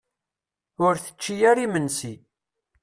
Ur 0.85 0.93
tečči 1.03 1.35
ara 1.49 1.61
imensi. 1.65 2.13